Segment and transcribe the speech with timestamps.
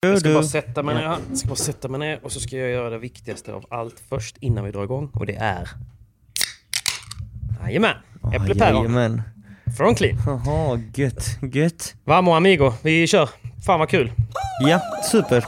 [0.00, 1.02] Jag ska bara sätta mig ner.
[1.02, 4.02] Jag ska bara sätta mig ner och så ska jag göra det viktigaste av allt
[4.08, 5.10] först innan vi drar igång.
[5.14, 5.68] Och det är...
[7.62, 7.96] Jajamän!
[8.34, 9.22] Äpplepäron.
[9.76, 10.18] Från Clean.
[10.26, 11.94] Jaha, gött, gött.
[12.04, 13.28] Vamo amigo, vi kör.
[13.66, 14.12] Fan vad kul.
[14.60, 14.80] Ja,
[15.10, 15.44] super.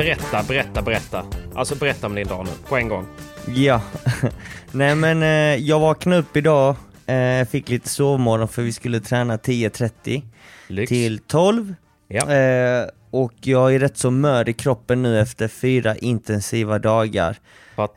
[0.00, 1.24] Berätta, berätta, berätta.
[1.54, 3.06] Alltså berätta om din dag nu, på en gång.
[3.46, 3.82] Ja.
[4.72, 9.36] Nej men eh, jag vaknade upp idag, eh, fick lite sovmorgon för vi skulle träna
[9.36, 10.22] 10.30
[10.68, 10.88] Lyx.
[10.88, 11.74] till 12.
[12.08, 12.32] Ja.
[12.32, 17.36] Eh, och jag är rätt så mör i kroppen nu efter fyra intensiva dagar.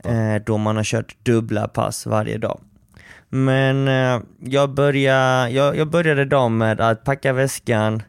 [0.05, 2.59] Eh, då man har kört dubbla pass varje dag.
[3.29, 8.03] Men eh, jag, började, jag, jag började dagen med att packa väskan,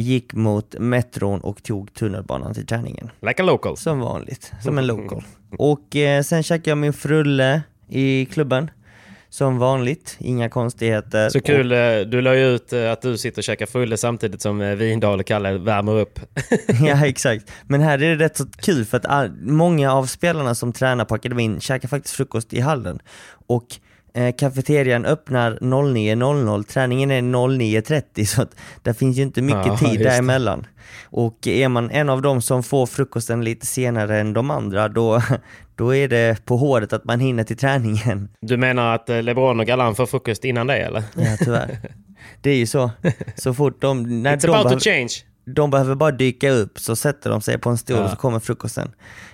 [0.00, 3.10] gick mot metron och tog tunnelbanan till träningen.
[3.20, 3.76] Like a local.
[3.76, 5.24] Som vanligt, som en local.
[5.58, 8.70] Och eh, sen käkade jag min frulle i klubben.
[9.30, 11.28] Som vanligt, inga konstigheter.
[11.28, 14.42] Så kul, eh, du la ju ut eh, att du sitter och käkar fulle samtidigt
[14.42, 16.20] som eh, Vindal och Kalle värmer upp.
[16.80, 17.52] ja exakt.
[17.66, 21.14] Men här är det rätt så kul för att många av spelarna som tränar på
[21.14, 22.98] akademin käkar faktiskt frukost i hallen.
[23.46, 23.66] Och
[24.14, 29.76] eh, kafeterian öppnar 09.00, träningen är 09.30 så att det finns ju inte mycket Ja,
[29.78, 30.66] tid däremellan.
[31.04, 35.22] Och är man en av dem som får frukosten lite senare än de andra då,
[35.76, 38.28] då är det på håret att man hinner till träningen.
[38.40, 41.02] Du menar att eh, LeBron och Galan får frukost innan det eller?
[41.16, 41.78] Ja tyvärr.
[42.40, 42.90] Det är ju så.
[43.34, 44.22] Så fort de...
[44.22, 45.08] När It's de about to change.
[45.54, 48.04] De behöver bara dyka upp så sätter de sig på en stol Ja.
[48.04, 48.90] och så kommer frukosten.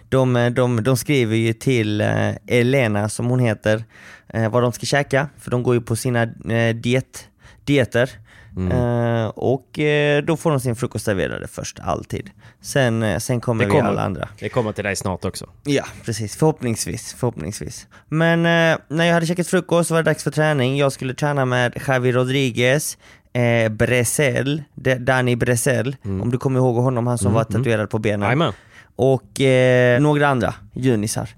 [0.09, 3.85] De, eh, de, de skriver ju till eh, Elena, som hon heter,
[4.29, 6.27] eh, vad de ska käka, för de går ju på sina
[6.75, 7.29] diet,
[7.65, 8.11] dieter.
[8.57, 9.31] Mm.
[9.31, 9.79] Och
[10.25, 12.31] då får de sin frukost serverade först, alltid.
[12.61, 13.91] Sen, sen kommer Det vi kommer.
[13.91, 14.29] alla andra.
[14.39, 15.47] Det kommer till dig snart också.
[15.65, 16.37] Ja, precis.
[16.37, 17.15] Förhoppningsvis.
[17.19, 17.87] förhoppningsvis.
[18.09, 18.43] Men
[18.89, 20.77] när jag hade käkat frukost så var det dags för träning.
[20.77, 22.99] Jag skulle träna med Javi Rodriguez,
[23.43, 27.99] eh, Bresell, De- Danny Bresell, om du kommer ihåg honom, han som var tatuerad på
[27.99, 28.21] benen.
[28.23, 28.53] Jajamän.
[28.97, 31.29] Och eh, några andra junisar.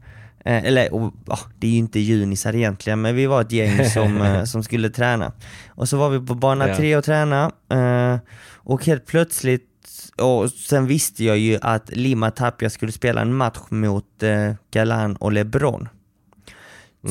[0.44, 3.84] Eh, eller, och, ja, det är ju inte junisar egentligen, men vi var ett gäng
[3.90, 5.32] som, eh, som skulle träna.
[5.68, 6.76] Och så var vi på bana Ja.
[6.76, 8.18] tre och träna, eh,
[8.54, 9.62] och helt plötsligt,
[10.22, 15.16] och sen visste jag ju att Lima Tapia skulle spela en match mot eh, Galan
[15.16, 15.88] och LeBron.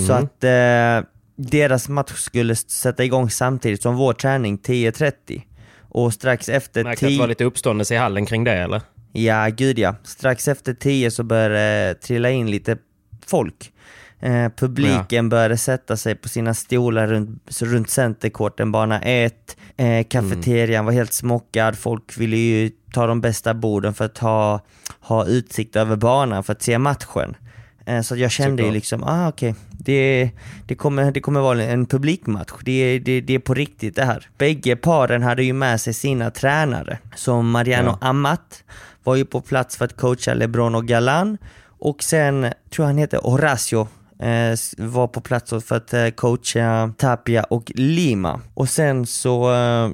[0.08, 5.42] Så att eh, deras match skulle sätta igång samtidigt som vår träning 10.30.
[5.80, 7.20] Och strax efter Märkte att det 10...
[7.20, 8.82] var lite uppståndelse i hallen kring det eller?
[9.12, 9.96] Ja, gud ja.
[10.04, 12.78] Strax efter 10 så började det trilla in lite
[13.26, 13.72] folk.
[14.20, 19.58] Eh, publiken började sätta sig på sina stolar runt, runt centercourten, bana 1.
[19.78, 24.60] Eh, kafeterian var helt smockad, folk ville ju ta de bästa borden för att ha,
[25.00, 27.36] ha utsikt över banan för att se matchen.
[27.86, 30.32] Eh, så jag kände ju liksom, ah okej, det,
[30.66, 32.52] det, kommer, det kommer vara en publikmatch.
[32.62, 34.30] Det, det, det är på riktigt det här.
[34.38, 36.98] Bägge paren hade ju med sig sina tränare.
[37.16, 38.64] Som Mariano Amat
[39.04, 41.38] var ju på plats för att coacha LeBron och Galan.
[41.80, 43.88] Och sen, tror jag han heter Horacio
[44.20, 48.42] eh, var på plats för att eh, coacha Tapia och Lima.
[48.54, 49.40] Och sen så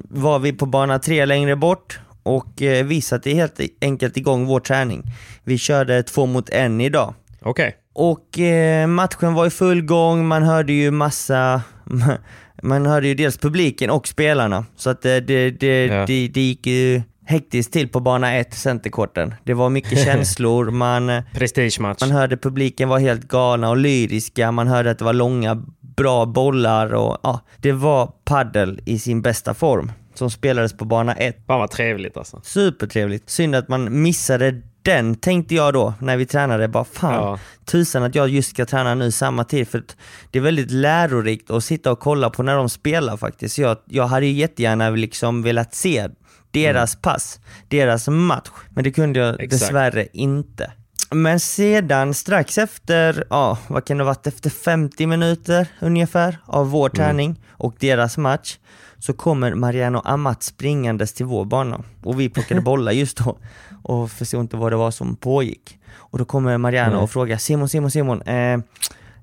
[0.08, 2.52] var vi på bana tre längre bort och
[2.84, 5.02] vi satte helt enkelt igång vår träning.
[5.44, 7.14] Vi körde två mot en idag.
[7.42, 7.68] Okej.
[7.68, 7.81] Okay.
[7.92, 11.62] Och eh, matchen var i full gång, man hörde ju massa
[12.62, 14.64] man hörde ju dels publiken och spelarna.
[14.76, 16.06] Så att det, det, det, ja.
[16.06, 19.34] det, det gick ju hektiskt till på bana 1, centerkorten.
[19.44, 22.00] Det var mycket känslor, man, Prestigematch.
[22.00, 26.26] man hörde publiken var helt galna och lyriska, man hörde att det var långa, bra
[26.26, 31.36] bollar och ja, det var paddel i sin bästa form som spelades på bana 1.
[31.46, 32.40] Fan vad trevligt alltså.
[32.42, 33.30] Supertrevligt.
[33.30, 37.38] Synd att man missade den tänkte jag då när vi tränade, bara fan ja.
[37.64, 39.82] tusan att jag just ska träna nu samma tid för
[40.30, 43.58] det är väldigt lärorikt att sitta och kolla på när de spelar faktiskt.
[43.58, 46.08] Jag, jag hade ju jättegärna liksom velat se
[46.50, 47.02] deras mm.
[47.02, 49.50] pass, deras match, men det kunde jag Exakt.
[49.50, 50.72] dessvärre inte.
[51.10, 56.70] Men sedan strax efter, ja vad kan det ha varit, efter 50 minuter ungefär av
[56.70, 56.96] vår mm.
[56.96, 58.58] träning och deras match
[58.98, 63.38] så kommer Mariano Amat springandes till vår bana och vi plockade bollar just då
[63.82, 65.78] och förstod inte vad det var som pågick.
[65.94, 67.02] Och då kommer Mariano mm.
[67.02, 68.60] och frågar Simon, Simon, Simon, eh,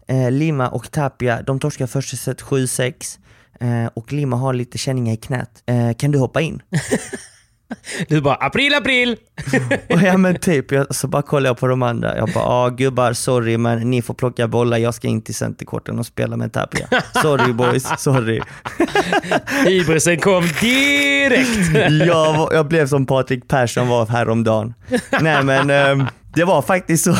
[0.08, 3.20] eh, Lima och Tapia, de torskar första set 7-6
[3.60, 5.64] eh, och Lima har lite känningar i knät.
[5.66, 6.62] Eh, kan du hoppa in?
[8.08, 9.18] Du bara april, april!
[9.90, 12.18] och ja men typ, jag, så bara kollar jag på de andra.
[12.18, 16.00] Jag bara, ja gubbar, sorry men ni får plocka bollar, jag ska in till centerkorten
[16.00, 16.88] och spela med Tapia.
[17.22, 18.42] Sorry boys, sorry.
[19.66, 21.90] Hybrisen kom direkt!
[22.08, 24.74] jag, jag blev som Patrik Persson var häromdagen.
[25.22, 27.16] Nej men, eh, det var faktiskt så.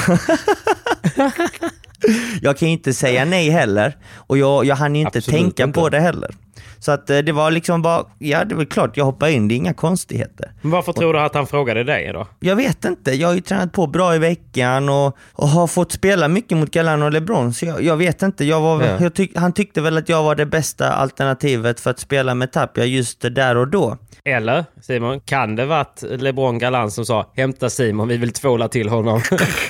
[2.42, 5.80] jag kan ju inte säga nej heller och jag, jag hann inte Absolut tänka inte.
[5.80, 6.36] på det heller.
[6.80, 9.54] Så att eh, det var liksom bara, ja det var klart jag hoppade in, det
[9.54, 10.52] är inga konstigheter.
[10.62, 12.28] Men varför tror du att han frågade dig då?
[12.40, 15.92] Jag vet inte, jag har ju tränat på bra i veckan och, och har fått
[15.92, 18.46] spela mycket mot Galan och LeBron, så jag, jag vet inte.
[18.46, 18.98] Jag var, ja.
[19.00, 22.52] jag tyck, han tyckte väl att jag var det bästa alternativet för att spela med
[22.52, 23.98] Tapia just där och då.
[24.26, 28.90] Eller Simon, kan det varit LeBron Galan som sa “Hämta Simon, vi vill tvåla till
[28.90, 29.22] honom”?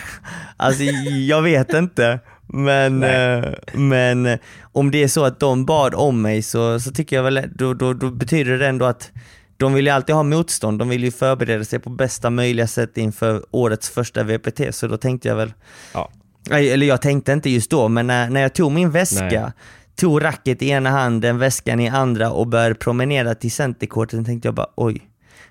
[0.57, 0.83] alltså
[1.27, 2.19] jag vet inte.
[2.53, 7.15] Men, eh, men om det är så att de bad om mig så, så tycker
[7.15, 9.11] jag väl, då, då, då betyder det ändå att
[9.57, 12.97] de vill ju alltid ha motstånd, de vill ju förbereda sig på bästa möjliga sätt
[12.97, 15.53] inför årets första VPT, så då tänkte jag väl,
[15.93, 16.09] ja.
[16.49, 19.51] eller jag tänkte inte just då, men när, när jag tog min väska, Nej.
[19.95, 24.55] tog racket i ena handen, väskan i andra och började promenera till centerkorten tänkte jag
[24.55, 25.01] bara oj,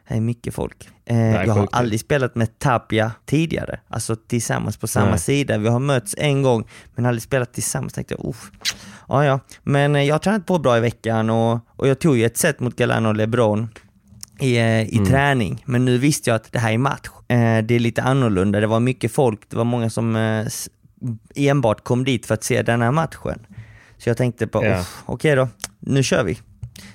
[0.08, 0.88] det är mycket folk.
[1.05, 5.19] Eh, jag har aldrig spelat med Tapia tidigare, alltså tillsammans på samma Nej.
[5.19, 5.58] sida.
[5.58, 7.93] Vi har mötts en gång, men aldrig spelat tillsammans.
[7.93, 8.34] Tänkte jag,
[9.08, 9.40] ja, ja.
[9.62, 12.37] Men eh, jag har tränat på bra i veckan och, och jag tog ju ett
[12.37, 13.69] set mot Galano och LeBron
[14.38, 15.06] i, eh, i mm.
[15.06, 17.08] träning, men nu visste jag att det här är match.
[17.28, 20.46] Eh, det är lite annorlunda, det var mycket folk, det var många som eh,
[21.34, 23.46] enbart kom dit för att se den här matchen.
[23.99, 24.84] Så jag tänkte på, ja.
[25.06, 25.49] okej okay då,
[25.81, 26.38] nu kör vi.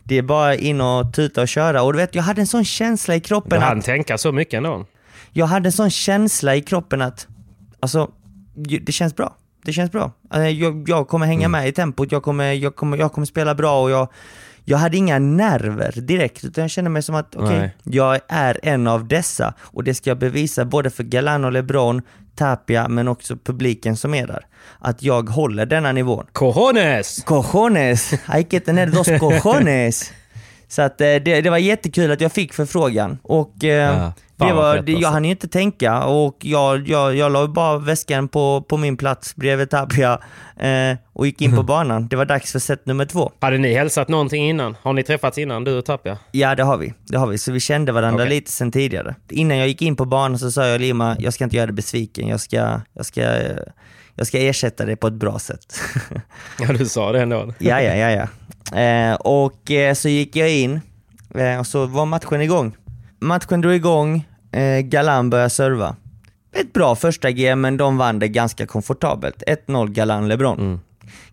[0.03, 1.81] Det är bara in och tuta och köra.
[1.83, 3.85] Och du vet, jag hade en sån känsla i kroppen du hann att...
[3.85, 4.85] tänka så mycket ändå?
[5.31, 7.27] Jag hade en sån känsla i kroppen att,
[7.80, 8.12] alltså,
[8.81, 9.35] det känns bra.
[9.65, 10.12] Det känns bra.
[10.30, 11.51] Alltså, jag, jag kommer hänga mm.
[11.51, 14.07] med i tempot, jag kommer, jag, kommer, jag kommer spela bra och jag,
[14.65, 18.60] jag hade inga nerver direkt, utan jag kände mig som att okej, okay, jag är
[18.63, 22.01] en av dessa och det ska jag bevisa både för Galan och LeBron,
[22.36, 24.45] Tapia, men också publiken som är där.
[24.80, 26.25] Att jag håller denna nivån.
[26.31, 27.24] Cojones!
[27.24, 28.13] Cojones!
[28.25, 30.12] Hay que tener dos cojones!
[30.74, 34.14] Så att eh, det, det var jättekul att jag fick förfrågan och eh, ja.
[34.36, 35.12] Det var, det, jag alltså.
[35.12, 39.36] hann ju inte tänka och jag, jag, jag la bara väskan på, på min plats
[39.36, 40.19] bredvid Tapia
[40.57, 41.66] eh, och gick in på mhm.
[41.66, 42.07] banan.
[42.07, 43.31] Det var dags för set nummer två.
[43.40, 44.78] Hade ni hälsat någonting innan?
[44.81, 46.18] Har ni träffats innan, du och Tapia?
[46.31, 46.94] Ja, det har vi.
[47.07, 47.38] Det har vi.
[47.38, 48.36] Så vi kände varandra okay.
[48.36, 49.16] lite sen tidigare.
[49.30, 51.76] Innan jag gick in på banan så sa jag Lima, jag ska inte göra dig
[51.76, 52.28] besviken.
[52.28, 53.21] Jag ska, jag ska,
[54.16, 55.80] jag ska ersätta dig på ett bra sätt.
[56.60, 57.54] ja, du sa det ändå.
[57.58, 58.28] ja, ja, ja, ja.
[58.80, 60.82] Eh, och eh, så gick jag in
[61.36, 62.76] eh, och så var matchen igång.
[63.20, 65.96] Matchen drog igång, eh, Galan började serva.
[66.56, 69.44] Ett bra första game, men de vann det ganska komfortabelt.
[69.68, 70.60] 1-0 Galan LeBron.
[70.60, 70.80] Mm.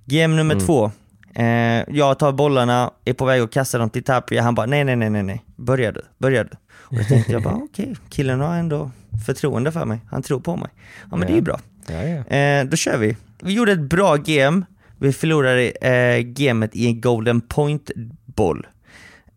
[0.05, 0.67] Game nummer mm.
[0.67, 0.91] två.
[1.35, 4.43] Eh, jag tar bollarna, är på väg att kasta dem till Tapia.
[4.43, 5.45] Han bara nej, nej, nej, nej, nej.
[5.57, 6.51] Börja du, börja du.
[6.73, 8.91] Och då tänkte jag bara okej, okay, killen har ändå
[9.27, 10.01] förtroende för mig.
[10.11, 10.71] Han tror på mig.
[11.11, 11.27] Ja men ja.
[11.27, 11.61] det är bra.
[11.87, 12.37] Ja.
[12.37, 13.17] Eh, då kör vi.
[13.43, 14.63] Vi gjorde ett bra game.
[14.99, 18.67] Vi förlorade eh, gamet i en golden point-boll.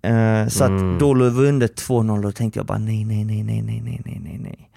[0.07, 0.93] Uh, så mm.
[0.93, 3.61] att då låg vi under 2-0 och då tänkte jag bara nej, nej, nej, nej,
[3.61, 4.69] nej, nej, nej, nej.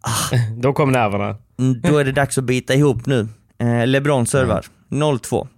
[0.00, 0.36] Ah.
[0.56, 1.36] Då kom nerverna.
[1.58, 3.28] Mm, då är det dags att bita ihop nu.
[3.62, 5.08] Uh, LeBron servar, mm.
[5.08, 5.48] 0-2.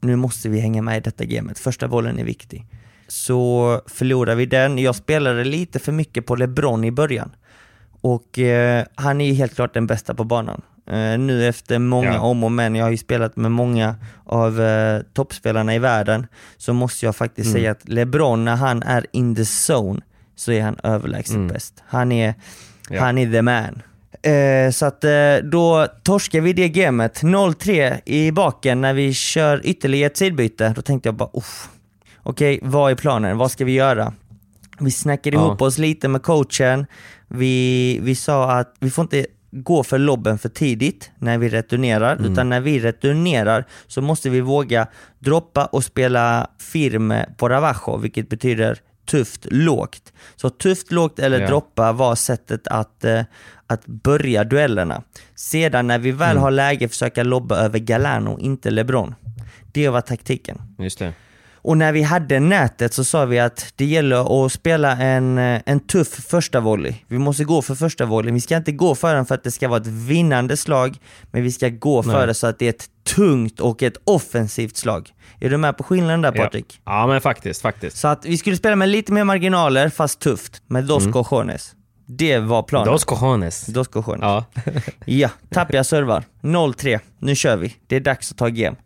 [0.00, 1.58] Nu måste vi hänga med i detta gamet.
[1.58, 2.66] Första bollen är viktig.
[3.08, 4.78] Så förlorar vi den.
[4.78, 7.30] Jag spelade lite för mycket på LeBron i början.
[8.14, 10.62] Och uh, han är ju helt klart den bästa på banan.
[10.90, 12.20] Eh, nu efter många Ja.
[12.20, 13.94] om och men, jag har ju spelat med många
[14.26, 17.60] av eh, toppspelarna i världen, så måste jag faktiskt Mm.
[17.60, 20.00] säga att LeBron, när han är in the zone,
[20.36, 21.48] så är han överlägset Mm.
[21.48, 21.82] bäst.
[21.86, 22.34] Han är,
[22.90, 23.00] Ja.
[23.00, 23.82] han är the man.
[24.22, 27.22] Eh, så att eh, då torskar vi det gamet.
[27.22, 30.72] 0-3 i baken när vi kör ytterligare ett sidbyte.
[30.76, 31.30] Då tänkte jag bara.
[32.22, 33.38] Okej, vad är planen?
[33.38, 34.12] Vad ska vi göra?
[34.80, 35.46] Vi snackade Ja.
[35.46, 36.86] ihop oss lite med coachen.
[37.28, 42.26] Vi, vi sa att vi får inte gå för lobben för tidigt när vi returnerar,
[42.32, 44.86] utan när vi returnerar så måste vi våga
[45.18, 48.78] droppa och spela firme på Ravajo, vilket betyder
[49.10, 50.12] tufft lågt.
[50.36, 51.46] Så tufft lågt eller Ja.
[51.48, 53.20] droppa var sättet att, eh,
[53.66, 55.02] att börja duellerna.
[55.34, 59.14] Sedan när vi väl har läge försöka lobba över Galano, inte LeBron.
[59.72, 60.62] Det var taktiken.
[60.78, 61.12] Just det.
[61.66, 65.62] Och när vi hade nätet så sa vi att det gäller att spela en, eh,
[65.66, 66.94] en tuff första volley.
[67.08, 68.32] Vi måste gå för första volley.
[68.32, 70.96] Vi ska inte gå för den för att det ska vara ett vinnande slag,
[71.30, 72.26] men vi ska gå för Nej.
[72.26, 75.10] det så att det är ett tungt och ett offensivt slag.
[75.40, 76.80] Är du med på skillnaden där Patrik?
[76.84, 77.00] Ja.
[77.00, 77.96] ja, men faktiskt, faktiskt.
[77.96, 80.62] Så att vi skulle spela med lite mer marginaler, fast tufft.
[80.66, 81.74] Med dos cojones.
[82.06, 82.92] Det var planen.
[82.92, 83.66] Dos cojones.
[83.66, 84.22] Dos cojones.
[84.22, 84.44] Ja.
[85.04, 86.24] Ja, Tapia servar.
[86.42, 87.00] 0-3.
[87.18, 87.76] Nu kör vi.
[87.86, 88.76] Det är dags att ta game.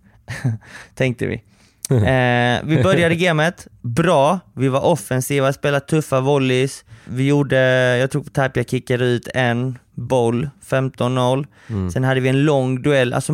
[0.95, 1.43] Tänkte vi.
[1.91, 6.85] Eh, vi började gamet bra, vi var offensiva, spelade tuffa volleys.
[7.05, 7.59] Vi gjorde,
[7.99, 11.47] jag tror Tapia kickade ut en boll, 15-0.
[11.93, 13.33] Sen hade vi en lång duell, alltså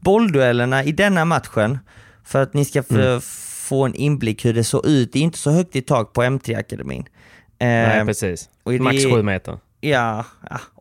[0.00, 1.78] bollduellerna i denna matchen,
[2.24, 3.24] för att ni ska f-
[3.68, 5.12] få en inblick hur det såg ut.
[5.12, 7.00] Det är inte så högt i tak på M3-akademin.
[7.58, 8.48] Eh, Nej, precis.
[8.84, 9.58] Max sju meter.
[9.84, 10.24] Ja,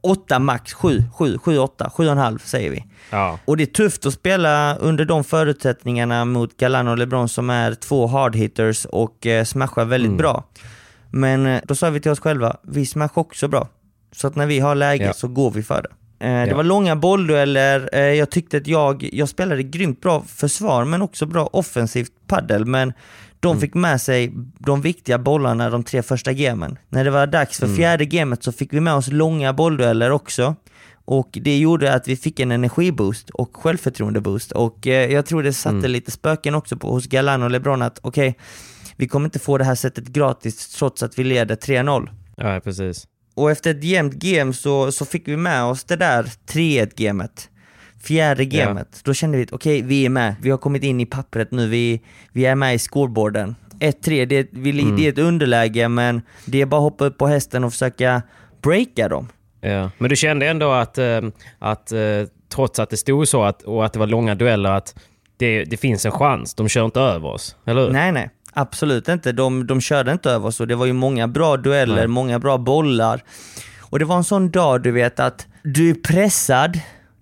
[0.01, 2.85] åtta max, sju, sju, sju, åtta, sju och en halv säger vi.
[3.09, 3.39] Ja.
[3.45, 7.73] Och det är tufft att spela under de förutsättningarna mot Galano och LeBron som är
[7.73, 10.43] två hard hitters och eh, smashar väldigt bra.
[11.09, 13.67] Men eh, då sa vi till oss själva, vi smashar också bra.
[14.11, 15.13] Så att när vi har läge Ja.
[15.13, 16.25] så går vi för det.
[16.27, 16.55] Eh, det Ja.
[16.55, 21.25] var långa bolldueller, eh, jag tyckte att jag, jag spelade grymt bra försvar men också
[21.25, 22.93] bra offensivt paddel men
[23.41, 26.77] de fick med sig de viktiga bollarna de tre första gamen.
[26.89, 30.55] När det var dags för fjärde gamet så fick vi med oss långa bolldueller också.
[31.05, 35.53] Och det gjorde att vi fick en energiboost och självförtroendeboost och eh, jag tror det
[35.53, 38.37] satte lite spöken också på, hos Galano och LeBron att okej,
[38.95, 42.09] vi kommer inte få det här sättet gratis trots att vi leder 3-0.
[42.35, 43.07] ja, precis.
[43.35, 47.49] Och efter ett jämnt game så, så fick vi med oss det där 3-1-gamet.
[48.03, 48.65] Fjärde Ja.
[48.65, 49.01] gamet.
[49.03, 50.35] Då kände vi att okej, vi är med.
[50.41, 51.67] Vi har kommit in i pappret nu.
[51.67, 53.55] Vi, vi är med i scoreboarden.
[53.79, 57.27] 1-3, det, vi, det är ett underläge men det är bara att hoppa upp på
[57.27, 58.21] hästen och försöka
[58.61, 59.27] breaka dem.
[59.61, 59.91] Ja.
[59.97, 61.21] Men du kände ändå att, eh,
[61.59, 61.99] att eh,
[62.53, 64.95] trots att det stod så att, och att det var långa dueller, att
[65.37, 66.53] det, det finns en chans.
[66.53, 67.89] De kör inte över oss, eller hur?
[67.89, 68.29] Nej, nej.
[68.53, 69.31] Absolut inte.
[69.31, 72.07] De, de körde inte över oss och det var ju många bra dueller, Nej.
[72.07, 73.23] många bra bollar.
[73.79, 76.79] Och det var en sån dag du vet att du är pressad,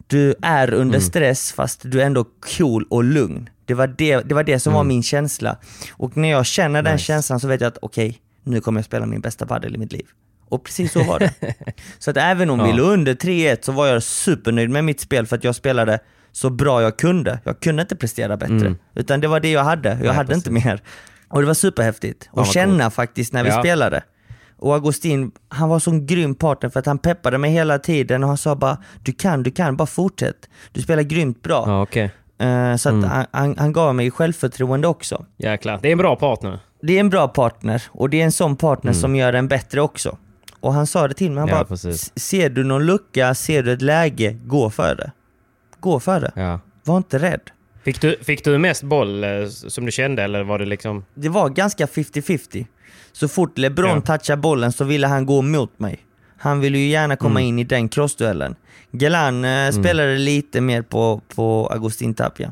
[0.10, 1.02] du är under Mm.
[1.08, 2.26] stress fast du är ändå
[2.58, 3.50] cool och lugn.
[3.66, 5.58] Det var det, det, var det som var min känsla.
[5.94, 6.94] Och när jag känner den Mm.
[6.96, 7.06] Nice.
[7.06, 9.92] känslan så vet jag att okej, nu kommer jag spela min bästa padel i mitt
[9.92, 10.06] liv.
[10.50, 11.34] Och precis så var det.
[12.00, 12.76] så att även om vi Ja.
[12.76, 16.00] låg under 3-1 så var jag supernöjd med mitt spel för att jag spelade
[16.32, 17.40] så bra jag kunde.
[17.44, 18.76] Jag kunde inte prestera bättre.
[18.96, 19.90] Utan det var det jag hade.
[19.90, 20.08] Jag Mm.
[20.08, 20.66] Nej, hade inte precis.
[20.66, 20.82] mer.
[21.30, 23.60] Och det var superhäftigt vad att känna faktiskt när vi Ja.
[23.62, 24.02] spelade.
[24.60, 28.28] Och Agustin, han var sån grym partner för att han peppade mig hela tiden och
[28.30, 30.50] han sa bara du kan, du kan, bara fortsätt.
[30.72, 31.64] Du spelar grymt bra.
[31.68, 32.12] Ja, okej.
[32.40, 33.10] Eh, så att Mm.
[33.10, 35.26] han, han, han gav mig självförtroende också.
[35.38, 35.80] Jäklar.
[35.82, 36.60] Det är en bra partner.
[36.82, 39.82] Det är en bra partner och det är en sån partner som gör en bättre
[39.82, 40.18] också.
[40.60, 41.58] Och han sa det till mig, han Mm.
[41.58, 41.96] Ja, bara precis.
[42.16, 45.12] "S- ser du någon lucka, ser du ett läge, gå för det.
[45.80, 46.32] Gå för det.
[46.36, 46.60] Ja.
[46.84, 47.42] Var inte rädd.
[47.84, 51.06] Fick, du, fick du mest boll eh, som du kände, eller var det liksom...
[51.14, 52.66] det var ganska 50-50.
[53.12, 54.02] Så fort LeBron Ja.
[54.18, 56.00] touchade bollen så ville han gå mot mig.
[56.38, 57.48] Han ville ju gärna komma Mm.
[57.50, 58.56] in i den crossduellen.
[58.92, 62.52] Galan eh, spelade lite mer på, på Agustin Tapia.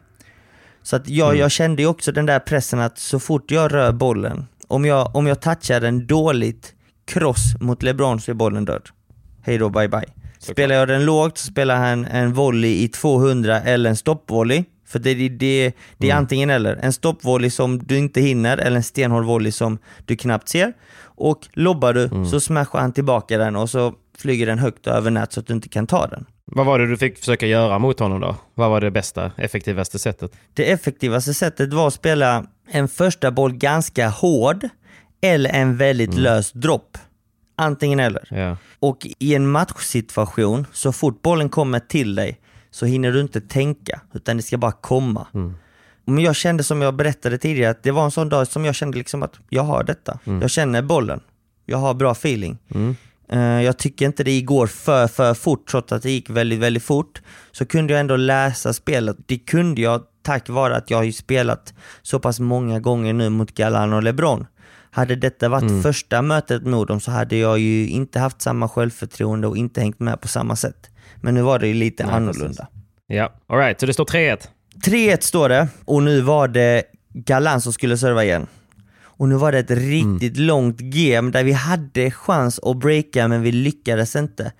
[0.84, 1.40] Så att jag, Mm.
[1.40, 5.16] jag kände ju också den där pressen att så fort jag rör bollen, om jag,
[5.16, 6.74] om jag touchar den dåligt
[7.06, 8.82] cross mot LeBron så är bollen död.
[9.42, 10.04] Hej då, bye bye.
[10.40, 14.64] Spelar jag den lågt så spelar han en volley i 200 eller en stoppvolley.
[14.88, 16.17] För det, det, det, det är Mm.
[16.17, 16.75] antingen eller.
[16.75, 20.74] En stoppvolley som du inte hinner eller en stenhård volley som du knappt ser.
[21.03, 22.25] Och lobbar du Mm.
[22.25, 25.53] så smashar han tillbaka den och så flyger den högt över nät så att du
[25.53, 26.25] inte kan ta den.
[26.46, 28.36] Vad var det du fick försöka göra mot honom då?
[28.53, 30.32] Vad var det bästa, effektivaste sättet?
[30.53, 34.70] Det effektivaste sättet var att spela en första boll ganska hård
[35.22, 36.98] eller en väldigt lös dropp.
[37.60, 38.27] Antingen eller.
[38.32, 38.58] Ja.
[38.79, 42.39] Och i en matchsituation, så fort bollen kommer till dig
[42.72, 45.28] så hinner du inte tänka, utan det ska bara komma.
[46.06, 48.76] Men jag kände som jag berättade tidigare att det var en sån dag som jag
[48.76, 50.20] kände liksom att jag har detta.
[50.42, 51.20] Jag känner bollen.
[51.66, 52.58] Jag har bra feeling.
[53.30, 56.84] Eh, jag tycker inte det går för, för fort, trots att det gick väldigt, väldigt
[56.84, 57.22] fort.
[57.52, 59.18] Så kunde jag ändå läsa spelet.
[59.26, 63.54] Det kunde jag tack vare att jag har spelat så pass många gånger nu mot
[63.54, 64.46] Galan och LeBron.
[64.92, 65.84] Hade detta varit mm.
[65.84, 70.00] första mötet mot dem så hade jag ju inte haft samma självförtroende och inte hängt
[70.00, 70.90] med på samma sätt.
[71.22, 72.68] Men nu var det ju lite Nej, annorlunda.
[73.08, 73.80] Ja, alright.
[73.80, 74.48] Så det står 3-1?
[74.86, 76.84] 3-1 står det och nu var det
[77.14, 78.48] Galan som skulle serva igen.
[79.02, 80.48] Och nu var det ett riktigt mm.
[80.48, 84.52] långt game där vi hade chans att breaka men vi lyckades inte.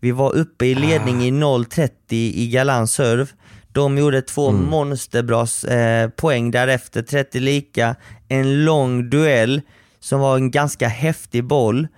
[0.00, 1.24] Vi var uppe i ledning ah.
[1.24, 3.26] i 0.30 i Galans serve.
[3.72, 4.64] De gjorde två mm.
[4.64, 5.46] monsterbra
[5.76, 7.96] eh, poäng därefter, 30 lika.
[8.28, 9.60] En lång duell
[10.00, 11.88] som var en ganska häftig boll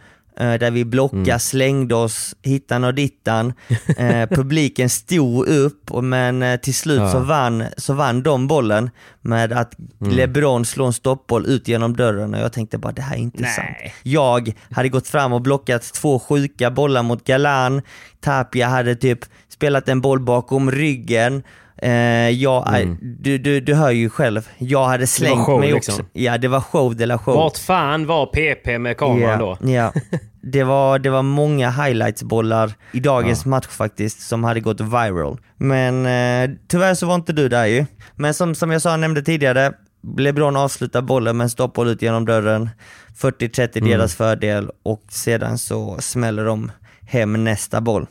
[0.45, 1.38] där vi blockade, mm.
[1.38, 3.52] slängde oss hittan och dittan.
[3.99, 7.12] Eh, publiken stod upp, men eh, till slut ja.
[7.12, 8.90] så, vann, så vann de bollen
[9.28, 10.16] med att mm.
[10.16, 13.42] LeBron slår en stoppboll ut genom dörren och jag tänkte bara det här är inte
[13.42, 13.52] Nej.
[13.52, 13.92] sant.
[14.02, 17.82] Jag hade gått fram och blockat två sjuka bollar mot Galan,
[18.20, 19.18] Tapia hade typ
[19.49, 21.42] spelat en boll bakom ryggen
[21.82, 22.99] Eh, jag, mm.
[23.00, 25.90] du, du, du hör ju själv, jag hade slängt show, mig också.
[25.90, 26.06] Liksom.
[26.12, 27.35] Ja, det var show de la show.
[27.35, 29.58] Vart fan var PP med kameran yeah, då?
[29.70, 29.92] Ja,
[30.42, 33.50] det var, det var många highlights-bollar i dagens ja.
[33.50, 35.40] match faktiskt som hade gått viral.
[35.57, 37.87] Men eh, tyvärr så var inte du där ju.
[38.16, 39.73] Men som, som jag sa, nämnde tidigare,
[40.18, 42.71] LeBron avslutar bollen med en stoppboll ut genom dörren.
[43.18, 43.90] 40-30 mm.
[43.90, 48.07] deras fördel och sedan så smäller de hem nästa boll.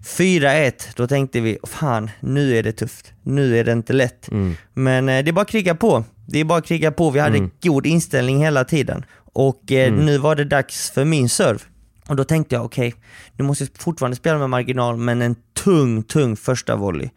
[0.00, 3.12] 4-1, då tänkte vi, fan nu är det tufft.
[3.22, 4.30] Nu är det inte lätt.
[4.30, 4.56] Mm.
[4.74, 6.04] Men eh, det är bara att kriga på.
[6.26, 7.10] Det är bara att kriga på.
[7.10, 7.50] Vi hade mm.
[7.62, 9.04] god inställning hela tiden.
[9.36, 10.06] Och eh, mm.
[10.06, 11.60] nu var det dags för min serve.
[12.08, 13.00] Och då tänkte jag, okej, okay,
[13.36, 17.10] nu måste jag fortfarande spela med marginal, men en tung, tung första volley.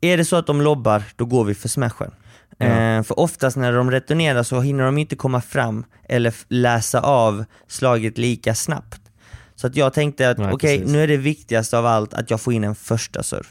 [0.00, 2.10] Är det så att de lobbar, då går vi för smashen.
[2.58, 2.66] Ja.
[2.66, 7.44] Eh, för oftast när de returnerar så hinner de inte komma fram eller läsa av
[7.68, 9.00] slaget lika snabbt.
[9.54, 12.40] Så att jag tänkte att okej, okay, nu är det viktigaste av allt att jag
[12.40, 13.48] får in en första serve.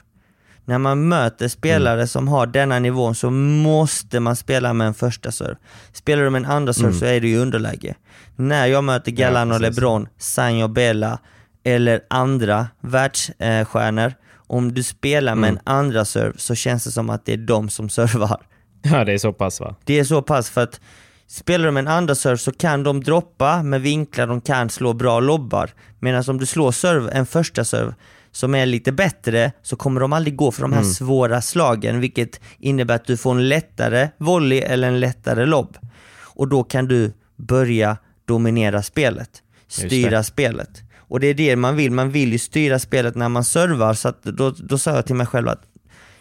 [0.66, 2.08] När man möter spelare mm.
[2.08, 5.56] som har denna nivån så måste man spela med en första serve.
[5.94, 7.00] Spelar du med en andra serve mm.
[7.00, 7.96] så är du i underläge.
[8.36, 11.20] När jag möter Galan ja, och LeBron, Sanjo Bella
[11.64, 14.14] eller andra världsstjärnor,
[14.48, 15.62] om du spelar med mm.
[15.66, 18.42] en andra serve så känns det som att det är de som servar.
[18.86, 19.76] Ja, det är så pass va?
[19.84, 20.80] Det är så pass för att
[21.28, 25.20] Spelar du med en underserve så kan de droppa med vinklar, de kan slå bra
[25.20, 25.70] lobbar.
[26.00, 27.96] Medan om du slår serve, en första serve
[28.32, 30.94] som är lite bättre så kommer de aldrig gå för de här mm.
[30.94, 35.78] svåra slagen vilket innebär att du får en lättare volley eller en lättare lobb.
[36.16, 39.30] Och då kan du börja dominera spelet,
[39.68, 40.82] styra spelet.
[40.98, 44.14] Och det är det man vill, man vill ju styra spelet när man servar så
[44.22, 45.62] då, då sa jag till mig själv att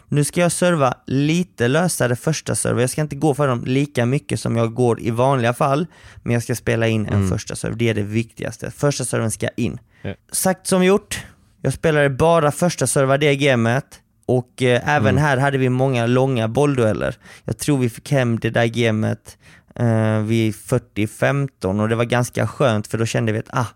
[0.07, 2.81] nu ska jag serva lite lösare första serve.
[2.81, 5.87] Jag ska inte gå för dem lika mycket som jag går i vanliga fall,
[6.23, 7.29] men jag ska spela in en mm.
[7.29, 7.75] första serve.
[7.75, 8.71] Det är det viktigaste.
[8.71, 9.79] Första serven ska in.
[10.01, 10.13] Ja.
[10.31, 11.23] Sagt som gjort.
[11.61, 15.23] Jag spelade bara första serva det gamet och eh, även mm.
[15.23, 17.15] här hade vi många långa bolldueller.
[17.43, 19.37] Jag tror vi fick hem det där gamet
[19.75, 23.67] eh, vid 40-15 och det var ganska skönt för då kände vi att ah,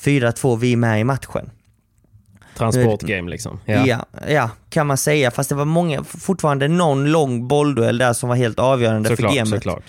[0.00, 1.50] 4-2, vi är med i matchen.
[2.56, 3.60] Transportgame liksom.
[3.64, 3.86] Ja.
[3.86, 4.06] ja.
[4.28, 5.30] Ja, kan man säga.
[5.30, 9.36] Fast det var många, fortfarande någon lång bollduell där som var helt avgörande såklart, för
[9.36, 9.54] gamet.
[9.54, 9.84] Såklart.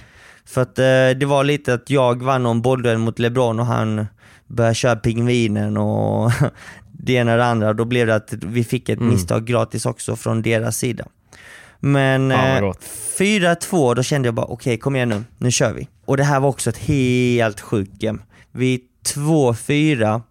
[0.46, 4.08] För att eh, det var lite att jag vann någon bollduell mot LeBron och han
[4.48, 6.32] började köra pingvinen och
[6.92, 7.74] det ena och det andra.
[7.74, 9.10] Då blev det att vi fick ett mm.
[9.10, 11.06] misstag gratis också från deras sida.
[11.80, 12.74] Men ja, eh,
[13.20, 15.88] 4-2, då kände jag bara okej, okay, kom igen nu, nu kör vi.
[16.06, 18.20] Och det här var också ett helt sjukt game.
[18.52, 18.82] Vid
[19.16, 20.22] 2-4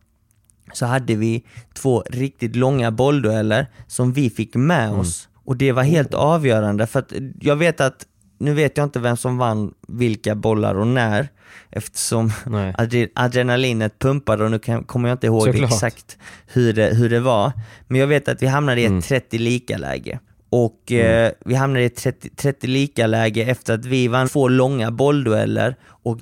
[0.72, 5.00] så hade vi två riktigt långa bolldueller som vi fick med mm.
[5.00, 5.28] oss.
[5.44, 8.06] Och det var helt avgörande för att jag vet att,
[8.38, 11.28] nu vet jag inte vem som vann vilka bollar och när
[11.70, 12.32] eftersom
[12.74, 15.70] adre adrenalinet pumpade och nu kan, kommer jag inte ihåg Såklart.
[15.72, 17.52] exakt hur det, hur det var.
[17.88, 19.02] Men jag vet att vi hamnade i ett mm.
[19.02, 20.18] 30 lika läge.
[20.58, 21.26] Och mm.
[21.26, 24.90] eh, vi hamnade i ett 30, 30 lika läge efter att vi vann två långa
[24.90, 26.18] bolldueller och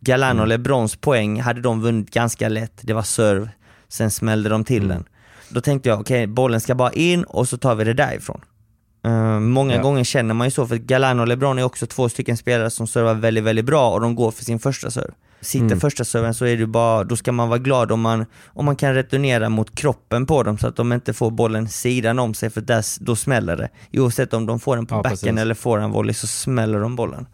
[0.00, 0.48] Galan och mm.
[0.48, 2.80] LeBrons poäng hade de vunnit ganska lätt.
[2.80, 3.48] Det var serve,
[3.88, 4.88] sen smällde de till mm.
[4.88, 5.04] den.
[5.48, 8.40] Då tänkte jag, okej, okay, bollen ska bara in och så tar vi det därifrån.
[9.06, 9.82] Uh, många ja.
[9.82, 12.86] gånger känner man ju så, för Galano och LeBron är också två stycken spelare som
[12.86, 15.12] servar väldigt, väldigt bra och de går för sin första serve.
[15.40, 15.80] Sitter mm.
[15.80, 18.76] första serven så är det bara, då ska man vara glad om man, om man
[18.76, 22.50] kan returnera mot kroppen på dem så att de inte får bollen sidan om sig
[22.50, 23.68] för där, då smäller det.
[24.00, 25.38] Oavsett om de får den på ja, backen precis.
[25.38, 27.26] eller får en volley så smäller de bollen.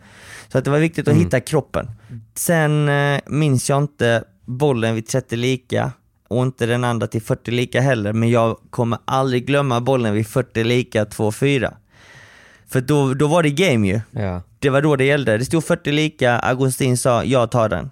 [0.53, 1.25] Så att det var viktigt att mm.
[1.25, 1.91] hitta kroppen.
[2.35, 5.93] Sen uh, minns jag inte bollen vid 30 lika,
[6.29, 10.27] och inte den andra till 40 lika heller, men jag kommer aldrig glömma bollen vid
[10.27, 11.75] 40 lika 2-4.
[12.69, 14.01] För då, då var det game ju.
[14.11, 14.43] Ja.
[14.59, 15.39] Det var då det gällde.
[15.39, 17.91] Det stod 40 lika, Augustin sa jag tar den.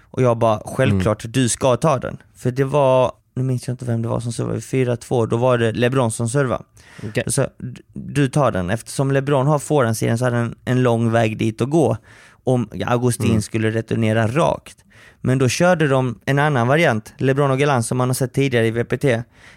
[0.00, 2.16] Och jag bara, självklart du ska ta den.
[2.36, 5.58] För det var, nu minns jag inte vem det var som servade, 4-2, då var
[5.58, 6.64] det LeBron som servade.
[7.08, 7.24] Okej.
[7.26, 7.46] Så
[7.92, 11.70] du tar den, eftersom LeBron har forehandsidan så hade han en lång väg dit att
[11.70, 11.96] gå
[12.44, 14.84] om Augustin skulle returnera rakt.
[15.20, 18.66] Men då körde de en annan variant, LeBron och Galan som man har sett tidigare
[18.66, 19.04] i VPT.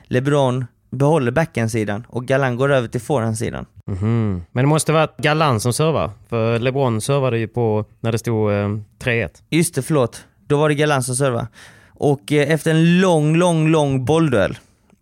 [0.07, 3.65] LeBron behåller backhandsidan och Galan går över till forehandsidan.
[3.87, 4.43] Mhm.
[4.51, 6.11] Men det måste vara Galan som servar.
[6.29, 8.67] För LeBron servade ju på när det stod eh,
[9.03, 9.29] 3-1.
[9.49, 10.23] Just det, förlåt.
[10.47, 11.47] Då var det Galan som servade.
[11.89, 14.57] Och eh, efter en lång, lång, lång bollduell.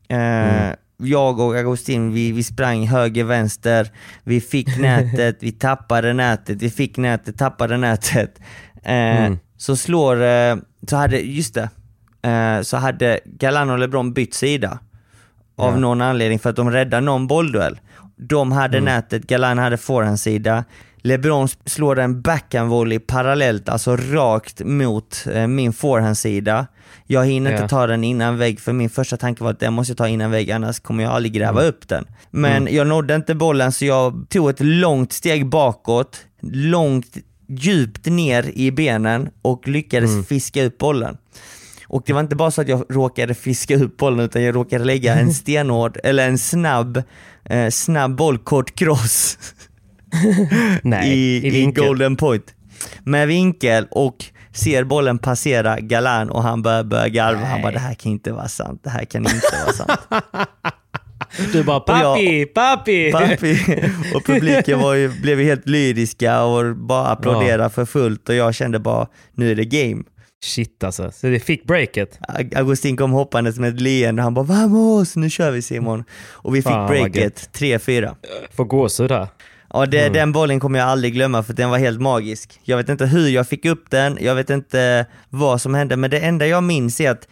[0.07, 0.69] Eh,
[1.03, 3.89] Jag och Agustin, vi, vi sprang höger, vänster.
[4.23, 8.39] Vi fick nätet, vi tappade nätet, vi fick nätet, tappade nätet.
[8.83, 10.55] Eh, Så slår, eh,
[10.87, 11.69] så hade, just det,
[12.29, 14.79] eh, så hade Galan och LeBron bytt sida.
[15.57, 17.79] Av någon anledning för att de räddade någon bollduell.
[18.17, 20.63] De hade nätet, Galan hade forehandsida.
[21.03, 26.67] LeBron slår en backhandvolley parallellt, alltså rakt mot eh, min forehandsida.
[27.07, 27.57] Jag hinner Ja.
[27.57, 30.07] inte ta den innan vägg för min första tanke var att den måste jag ta
[30.07, 32.05] innan vägg annars kommer jag aldrig gräva upp den.
[32.31, 37.17] Men jag nådde inte bollen så jag tog ett långt steg bakåt, långt
[37.51, 41.17] djupt ner i benen och lyckades fiska upp bollen.
[41.87, 44.83] Och det var inte bara så att jag råkade fiska upp bollen utan jag råkade
[44.83, 47.03] lägga en stenhård, eller en snabb,
[47.45, 49.37] eh, snabb boll, kort cross
[50.83, 52.53] Nej, i, i i, golden point.
[53.03, 57.45] Med vinkel och ser bollen passera Galan och han börjar, börjar garva.
[57.45, 59.99] Han bara det här kan inte vara sant, det här kan inte vara sant.
[61.53, 63.11] Du bara pappi, pappi!
[63.11, 63.57] Pappi
[64.15, 68.55] och publiken var ju, blev ju helt lyriska och bara applåderade för fullt och jag
[68.55, 70.03] kände bara nu är det game.
[70.43, 71.11] Shit alltså.
[71.11, 72.19] Så det fick breaket.
[72.55, 76.03] Augustin kom hoppandes med ett leende, han bara vamos, nu kör vi Simon.
[76.31, 78.15] Och vi fick Fan, breaket 3-4.
[78.55, 79.27] Får gåshud där.
[79.73, 82.59] Ja, det, den bollen kommer jag aldrig glömma för den var helt magisk.
[82.63, 86.09] Jag vet inte hur jag fick upp den, jag vet inte vad som hände, men
[86.09, 87.27] det enda jag minns är att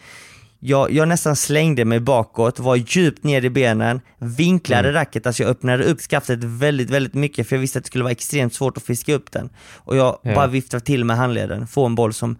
[0.60, 5.50] jag, jag nästan slängde mig bakåt, var djupt ner i benen, vinklade racket, alltså jag
[5.50, 8.76] öppnade upp skaftet väldigt, väldigt mycket för jag visste att det skulle vara extremt svårt
[8.76, 9.50] att fiska upp den.
[9.76, 10.34] Och jag Ja.
[10.34, 12.36] bara viftade till med handleden, få en boll som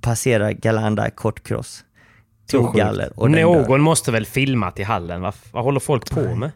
[0.00, 1.84] passerar Galanda kort cross.
[2.50, 3.54] Tog galler och den dör.
[3.68, 5.20] Någon måste väl filmat i hallen?
[5.20, 6.50] Vad, vad håller folk på med?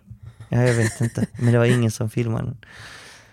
[0.49, 2.57] Ja, jag vet inte, men det var ingen som filmade den.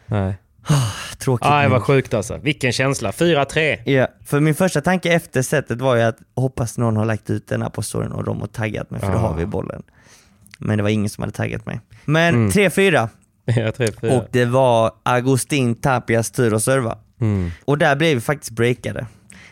[0.05, 0.35] Nej.
[1.17, 1.71] Tråkigt Aj, nog.
[1.71, 2.37] vad sjukt alltså.
[2.37, 3.11] Vilken känsla.
[3.11, 3.89] 4-3.
[3.91, 7.47] Ja, för min första tanke efter setet var ju att hoppas någon har lagt ut
[7.47, 9.21] den här på storyn och de har taggat mig för då Ah.
[9.21, 9.83] har vi bollen.
[10.59, 11.79] Men det var ingen som hade taggat mig.
[12.05, 13.09] Men 3-4
[13.45, 14.17] Ja, 3-4.
[14.17, 16.97] och det var Agustin Tapias tur att serva.
[17.21, 17.51] Mm.
[17.65, 19.07] Och där blev vi faktiskt breakade.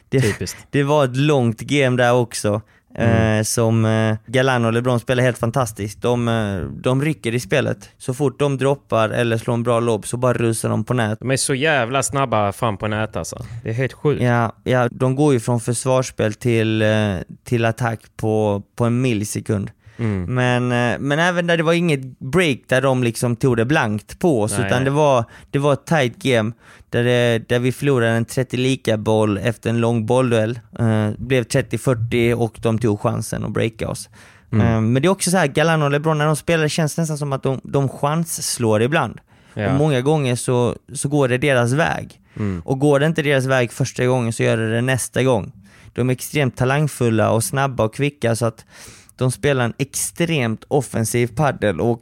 [0.10, 0.58] Det, Typiskt.
[0.70, 2.62] det var ett långt game där också.
[2.96, 6.02] Eh, som eh, Galan och LeBron spelar helt fantastiskt.
[6.02, 7.90] De, eh, de rycker i spelet.
[7.98, 11.20] Så fort de droppar eller slår en bra lobb så bara rusar de på nät.
[11.20, 13.46] De är så jävla snabba fram på nät alltså.
[13.64, 14.22] Det är helt sjukt.
[14.22, 19.72] Ja, ja, de går ju från försvarsspel till, eh, till attack på, på en millisekund.
[20.02, 20.36] Mm.
[20.36, 24.20] Men, eh, men även där det var inget break där de liksom tog det blankt
[24.20, 24.86] på oss, Nej, utan nej.
[24.86, 26.52] det var, det var ett tight game
[26.90, 30.60] där, det, där vi förlorade en 30 lika boll efter en lång bollduell.
[30.80, 34.10] Eh, blev 30-40 och de tog chansen att breaka oss.
[34.52, 34.68] Mm.
[34.68, 36.98] Eh, men det är också så här, Galano och LeBron när de spelar, det känns
[36.98, 39.20] nästan som att de, de chansslår ibland.
[39.54, 39.72] Ja.
[39.72, 42.20] Och många gånger så, så går det deras väg.
[42.36, 42.62] Mm.
[42.66, 45.52] Och går det inte deras väg första gången så gör det det nästa gång.
[45.94, 48.66] De är extremt talangfulla och snabba och kvicka så att
[49.22, 52.02] de spelar en extremt offensiv paddel och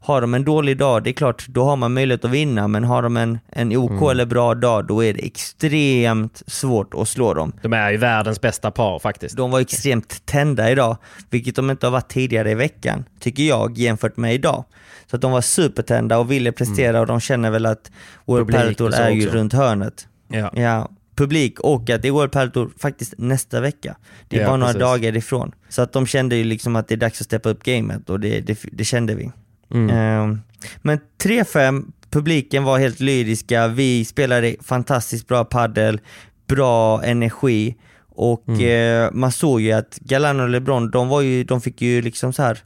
[0.00, 2.84] har de en dålig dag, det är klart, då har man möjlighet att vinna, men
[2.84, 4.08] har de en, en OK Mm.
[4.10, 7.52] eller bra dag, då är det extremt svårt att slå dem.
[7.62, 9.36] De är ju världens bästa par faktiskt.
[9.36, 10.96] De var extremt tända idag,
[11.30, 14.64] vilket de inte har varit tidigare i veckan, tycker jag, jämfört med idag.
[15.10, 17.90] Så att de var supertända och ville prestera och de känner väl att
[18.24, 19.38] World Padel Tour är ju också.
[19.38, 20.08] runt hörnet.
[20.28, 20.50] Ja.
[20.54, 23.96] Ja, publik och att det är World Padel Tour faktiskt nästa vecka.
[24.28, 24.80] Det är Ja, bara några precis.
[24.80, 25.52] dagar ifrån.
[25.68, 28.20] Så att de kände ju liksom att det är dags att steppa upp gamet och
[28.20, 29.30] det, det, det kände vi.
[29.74, 29.90] Mm.
[29.96, 30.40] Ehm,
[30.82, 36.00] men 3-5, publiken var helt lyriska, vi spelade fantastiskt bra paddel,
[36.48, 37.76] bra energi
[38.08, 39.04] och Mm.
[39.04, 42.32] eh, man såg ju att Galan och LeBron, de, var ju, de fick ju liksom
[42.32, 42.58] så här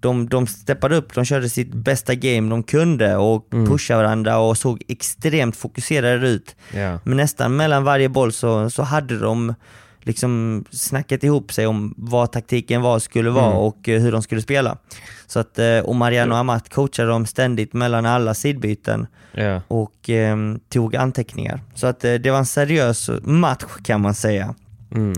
[0.00, 3.66] de, de steppade upp, de körde sitt bästa game de kunde och Mm.
[3.66, 6.56] pushade varandra och såg extremt fokuserade ut.
[6.74, 6.98] Ja.
[7.04, 9.54] Men nästan mellan varje boll så, så hade de
[10.00, 13.58] liksom snackat ihop sig om vad taktiken var, skulle vara Mm.
[13.58, 14.78] och eh, hur de skulle spela.
[15.26, 19.60] Så att, eh, och Mariano Amat coachade dem ständigt mellan alla sidbyten Ja.
[19.68, 20.36] och eh,
[20.68, 21.60] tog anteckningar.
[21.74, 24.54] Så att eh, det var en seriös match kan man säga.
[24.94, 25.14] Mm.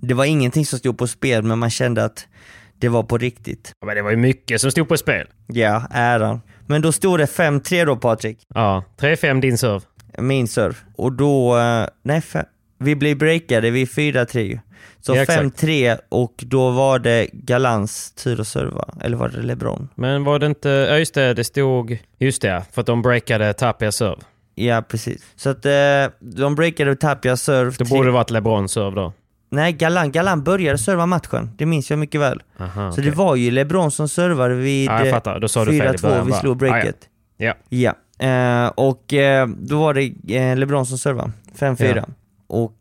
[0.00, 2.26] Det var ingenting som stod på spel men man kände att
[2.78, 3.72] det var på riktigt.
[3.80, 5.26] Ja, Men det var ju mycket som stod på spel.
[5.46, 6.40] Ja, äran.
[6.66, 9.80] Men då stod det 5-3 då Patrik, Ja, 3-5 din serve.
[10.18, 10.74] min serve.
[10.96, 12.44] Och då, eh, nej, fe-
[12.78, 14.58] vi blev breakade vid 4-3 ju.
[15.00, 15.40] Så Ja, exakt.
[15.40, 19.88] 5-3 och då var det Galans tur att serva, eller var det LeBron?
[19.94, 20.68] Men var det inte...
[20.68, 21.34] Ja, just det.
[21.34, 21.98] Det stod...
[22.18, 24.16] Just det, för att de breakade Tapias serve.
[24.54, 25.22] Ja, precis.
[25.36, 25.72] Så att eh,
[26.20, 27.72] de breakade Tapias serve.
[27.78, 29.12] Det borde varit LeBron serve då.
[29.50, 31.50] Nej, Galan, Galan började serva matchen.
[31.56, 32.42] Det minns jag mycket väl.
[32.60, 33.10] Aha, Så okej.
[33.10, 35.40] det var ju LeBron som servade vid Ja, jag eh, fattar.
[35.40, 36.96] Då sa du fel i 4-2, början vi slog breaket.
[37.36, 37.94] Ja, Ja,
[38.26, 41.96] eh, och eh, då var det eh, LeBron som servade, 5-4.
[41.96, 42.04] Ja.
[42.46, 42.76] Och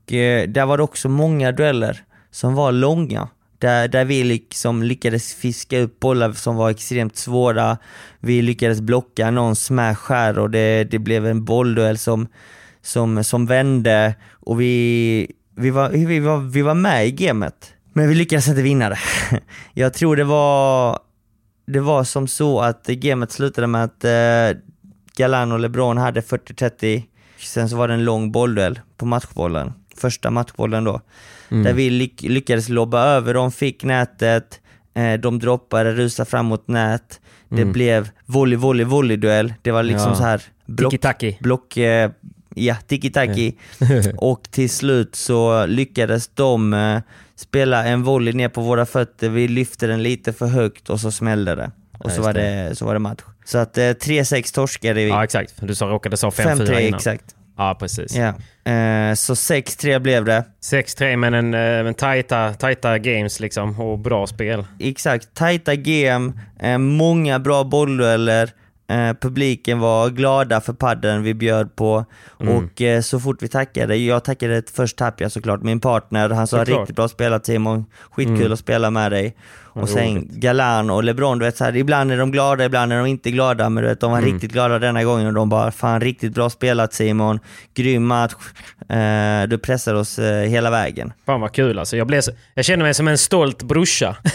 [0.47, 3.27] där var det också många dueller som var långa.
[3.59, 7.77] Där, där vi liksom lyckades fiska upp bollar som var extremt svåra.
[8.19, 12.27] Vi lyckades blocka någon smash här och det, det blev en bollduell som,
[12.81, 17.73] som, som vände och vi, vi, var, vi, var, vi var med i gamet.
[17.93, 18.99] Men vi lyckades inte vinna det.
[19.73, 20.99] Jag tror det var,
[21.67, 24.61] det var som så att gamet slutade med att eh,
[25.17, 27.03] Galan och LeBron hade 40-30.
[27.39, 29.73] Sen så var det en lång bollduell på matchbollen.
[29.97, 31.01] Första matchbollen då.
[31.49, 34.59] Där vi lyck lyckades lobba över, de fick nätet,
[34.93, 37.19] eh, de droppade, rusade fram mot nät.
[37.49, 39.53] Det blev volley, volley, volley-duell.
[39.61, 40.15] Det var liksom Ja.
[40.15, 40.93] så här block,
[41.39, 42.11] block eh,
[42.65, 43.53] ja, tiki-taki.
[44.17, 46.99] och till slut så lyckades de eh,
[47.35, 51.11] spela en volley ner på våra fötter, vi lyfte den lite för högt och så
[51.11, 51.71] smällde det.
[51.99, 53.21] Och Ja, så var det, så var det match.
[53.45, 55.09] Så att eh, 3-6 torskade vi.
[55.09, 55.53] Ja, exakt.
[55.61, 56.97] Du sa, råkade sa 5-4 5-3 innan.
[56.97, 57.35] exakt.
[57.57, 58.15] Ja, precis.
[58.15, 58.27] Ja.
[58.71, 60.43] Eh, så 6-3 blev det.
[60.63, 64.65] 6-3 men en, eh, en tajta, tajta games liksom och bra spel.
[64.79, 68.51] Exakt, tajta game, eh, många bra bolldueller,
[68.87, 72.05] eh, publiken var glada för padden vi bjöd på
[72.39, 72.55] Mm.
[72.57, 76.57] och eh, så fort vi tackade, jag tackade först Tapia såklart, min partner, han sa
[76.57, 76.67] Såklart.
[76.67, 76.79] Mm.
[76.79, 79.35] riktigt bra spelat Simon, skitkul att spela med dig.
[79.81, 80.31] Och sen roligt.
[80.31, 83.31] Galan och LeBron, du vet så här, ibland är de glada, ibland är de inte
[83.31, 84.33] glada, men du vet, de var Mm.
[84.33, 87.39] riktigt glada denna gången och de bara fan riktigt bra spelat Simon,
[87.73, 88.33] grym match,
[88.89, 91.13] eh, du pressar oss eh, hela vägen.
[91.25, 91.97] Fan vad kul alltså.
[91.97, 94.15] Jag, blev så, jag känner mig som en stolt brorsa.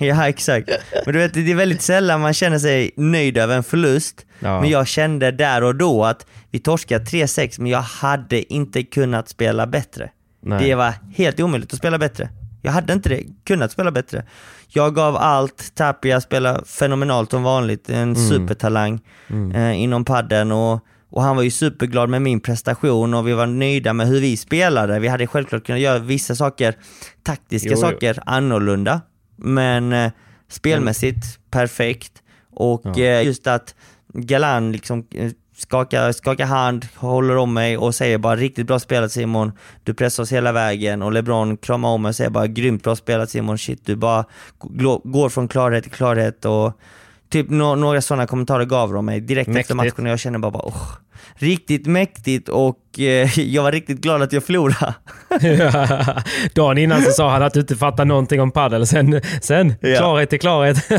[0.00, 0.68] Ja, exakt.
[1.04, 4.26] Men du vet, det är väldigt sällan man känner sig nöjd över en förlust.
[4.40, 4.60] Ja.
[4.60, 9.28] Men jag kände där och då att vi torskade 3-6, men jag hade inte kunnat
[9.28, 10.10] spela bättre.
[10.42, 10.64] Nej.
[10.68, 12.28] Det var helt omöjligt att spela bättre.
[12.68, 14.24] Jag hade inte det, kunnat spela bättre.
[14.68, 19.00] Jag gav allt, Tapia spelade fenomenalt som vanligt, en supertalang
[19.54, 23.46] eh, inom padden och, och han var ju superglad med min prestation och vi var
[23.46, 24.98] nöjda med hur vi spelade.
[24.98, 26.74] Vi hade självklart kunnat göra vissa saker,
[27.22, 27.80] taktiska Jo, jo.
[27.80, 29.00] saker, annorlunda.
[29.36, 30.10] Men eh,
[30.48, 32.12] spelmässigt perfekt.
[32.54, 33.74] Och eh, just att
[34.12, 39.12] Galan liksom eh, skakar, skakar hand, håller om mig och säger bara riktigt bra spelat
[39.12, 39.52] Simon,
[39.84, 41.02] du pressar oss hela vägen.
[41.02, 44.24] Och LeBron kramar om mig och säger bara grymt bra spelat Simon, shit du bara
[45.04, 46.44] går från klarhet till klarhet.
[46.44, 46.72] Och
[47.30, 49.76] typ nå- några sådana kommentarer gav de mig direkt efter Mäktigt.
[49.76, 50.82] matchen och jag kände bara, bara oh,
[51.34, 54.94] riktigt mäktigt och eh, jag var riktigt glad att jag förlorade.
[56.54, 58.86] Dagen innan så sa han att du inte fattar någonting om padel.
[58.86, 59.96] Sen, sen Ja.
[59.98, 60.76] klarhet till klarhet.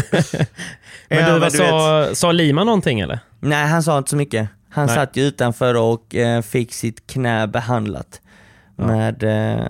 [1.10, 3.20] men Ja, du, vad sa, sa Lima någonting eller?
[3.40, 4.50] Nej, han sa inte så mycket.
[4.70, 4.96] Han Nej.
[4.96, 8.22] satt ju utanför och eh, fick sitt knä behandlat.
[8.76, 9.66] Med, eh,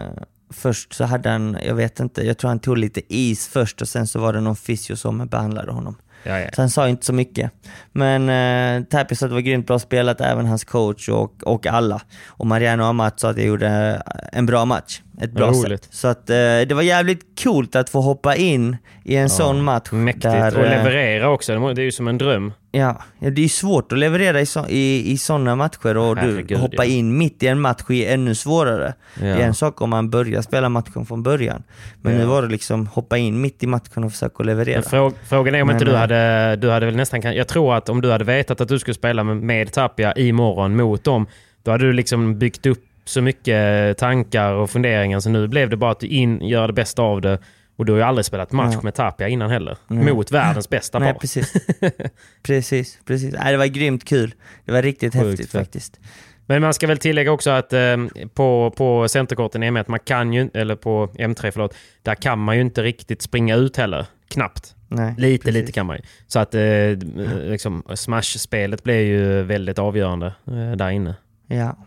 [0.53, 3.87] först så hade han, jag vet inte, jag tror han tog lite is först och
[3.87, 5.95] sen så var det någon fysio som behandlade honom.
[6.23, 6.49] Ja, ja.
[6.53, 7.51] Så han sa inte så mycket.
[7.91, 11.67] Men eh, Tapia sa att det var grymt bra spelat, även hans coach och, och
[11.67, 12.01] alla.
[12.27, 14.01] Och Mariano Amat sa att jag gjorde
[14.31, 15.01] en bra match.
[15.21, 15.87] Ett bra sätt.
[15.91, 19.91] Så att eh, det var jävligt coolt att få hoppa in i en sån match.
[19.91, 20.23] Mäktigt.
[20.23, 21.73] där, och eh, leverera också.
[21.73, 22.53] Det är ju som en dröm.
[22.71, 26.55] Ja, ja, det är svårt att leverera i, så, i, i sådana matcher och du
[26.55, 26.91] hoppa ja.
[26.91, 28.93] in mitt i en match är ännu svårare.
[29.15, 29.21] Ja.
[29.21, 31.63] Det är en sak om man börjar spela matchen från början.
[32.01, 32.19] Men Ja.
[32.19, 34.81] nu var det liksom hoppa in mitt i matchen och försöka leverera.
[34.81, 36.55] Frå, frågan är om Men, inte du eh, hade...
[36.55, 37.21] Du hade väl nästan...
[37.21, 40.75] Jag tror att om du hade vetat att du skulle spela med, med Tapia imorgon
[40.75, 41.27] mot dem,
[41.63, 45.19] då hade du liksom byggt upp så mycket tankar och funderingar.
[45.19, 47.39] Så nu blev det bara att du in, gör det bästa av det.
[47.75, 48.81] Och du har ju aldrig spelat match Ja.
[48.83, 49.77] med Tapia innan heller.
[49.87, 51.19] Mot världens bästa Nej, par.
[51.19, 51.53] precis.
[52.43, 53.33] precis, precis.
[53.33, 54.33] Nej, det var grymt kul.
[54.65, 55.61] Det var riktigt Sjukt häftigt fett.
[55.61, 55.99] faktiskt.
[56.45, 57.97] Men man ska väl tillägga också att eh,
[58.33, 62.55] på, på centerkorten i M1, man kan ju, eller på M3 förlåt, där kan man
[62.55, 64.05] ju inte riktigt springa ut heller.
[64.29, 64.75] Knappt.
[64.87, 65.61] Nej, Lite, precis.
[65.61, 66.01] lite kan man ju.
[66.27, 66.61] Så att eh,
[67.49, 71.15] liksom, Smash-spelet blir ju väldigt avgörande eh, där inne.
[71.47, 71.77] Ja,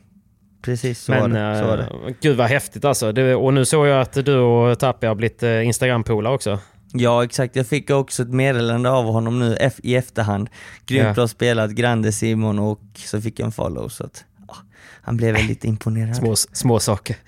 [0.62, 1.59] precis så, Men var, det.
[1.59, 1.83] så var det.
[2.09, 3.12] eh, gud vad häftigt alltså.
[3.12, 6.59] Det, och nu såg jag att du och Tapia har blivit eh, Instagram-polare också.
[6.94, 7.57] Ja, exakt.
[7.57, 10.48] Jag fick också ett meddelande av honom nu i efterhand.
[10.87, 11.12] Grymt Ja.
[11.14, 13.88] bra spelat, grande Simon och så fick jag en follow.
[13.88, 14.57] Så att, ja,
[15.03, 16.16] han blev väldigt imponerad.
[16.16, 17.16] Små, små saker.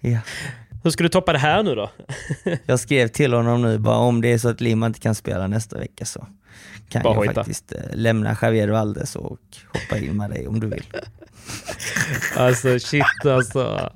[0.00, 0.18] Ja.
[0.82, 1.90] Hur ska du toppa det här nu då?
[2.66, 5.46] Jag skrev till honom nu bara om det är så att Lima inte kan spela
[5.46, 6.26] nästa vecka så
[6.88, 7.34] kan Bara jag hojta.
[7.34, 9.38] faktiskt eh, lämna Javier Valdes och
[9.72, 10.84] hoppa in med dig om du vill.
[12.36, 13.90] Alltså shit alltså.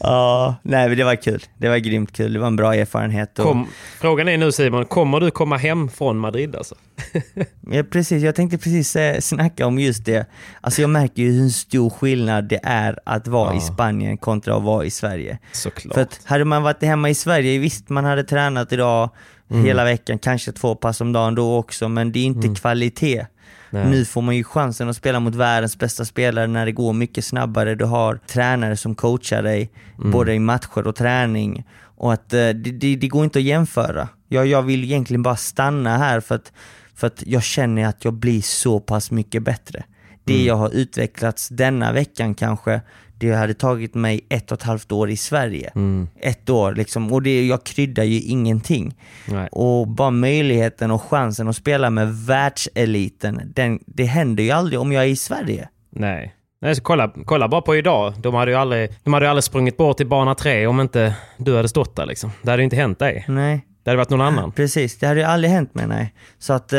[0.00, 1.42] Ja, nej men det var kul.
[1.58, 2.32] Det var grymt kul.
[2.32, 3.38] Det var en bra erfarenhet.
[3.38, 3.68] Och, Kom,
[4.00, 6.74] frågan är nu Simon, kommer du komma hem från Madrid alltså?
[7.70, 10.26] ja, precis, jag tänkte precis eh, snacka om just det.
[10.60, 13.58] Alltså jag märker ju hur stor skillnad det är att vara Ja.
[13.58, 15.38] i Spanien kontra att vara i Sverige.
[15.52, 15.94] Såklart.
[15.94, 19.10] För att hade man varit hemma i Sverige, visst man hade tränat idag
[19.52, 19.64] Mm.
[19.64, 23.26] hela veckan, kanske två pass om dagen då också, men det är inte kvalitet.
[23.70, 23.86] Nej.
[23.90, 27.24] Nu får man ju chansen att spela mot världens bästa spelare när det går mycket
[27.24, 27.74] snabbare.
[27.74, 30.10] Du har tränare som coachar dig, Mm.
[30.10, 31.64] både i matcher och träning.
[31.82, 34.08] Och att eh, det, det, det går inte att jämföra.
[34.28, 36.52] Jag, jag vill egentligen bara stanna här för att,
[36.94, 39.84] för att jag känner att jag blir så pass mycket bättre.
[40.24, 40.46] Det Mm.
[40.46, 42.80] jag har utvecklats denna veckan kanske,
[43.20, 45.70] det hade tagit mig ett och ett halvt år i Sverige.
[45.74, 46.08] Mm.
[46.20, 48.96] Ett år liksom, och det, jag kryddar ju ingenting.
[49.26, 49.48] Nej.
[49.52, 54.92] Och bara möjligheten och chansen att spela med världseliten, den, det händer ju aldrig om
[54.92, 55.68] jag är i Sverige.
[55.90, 56.34] Nej.
[56.62, 58.14] Nej, så kolla, kolla bara på idag.
[58.18, 61.14] De hade, ju aldrig, de hade ju aldrig sprungit bort till bana tre om inte
[61.36, 62.06] du hade stått där.
[62.06, 62.30] Liksom.
[62.42, 63.24] Det hade ju inte hänt dig.
[63.28, 64.52] Nej, Det hade varit någon annan.
[64.56, 64.98] precis.
[64.98, 66.14] Det hade ju aldrig hänt mig, nej.
[66.38, 66.78] Så att eh,